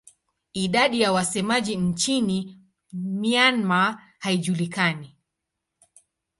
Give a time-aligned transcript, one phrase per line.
[0.53, 2.57] Idadi ya wasemaji nchini
[2.93, 5.15] Myanmar haijulikani.